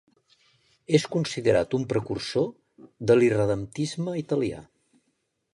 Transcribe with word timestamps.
És 0.99 1.05
considerat 1.15 1.75
un 1.79 1.85
precursor 1.93 2.49
de 3.11 3.21
l'irredemptisme 3.21 4.21
italià. 4.27 4.67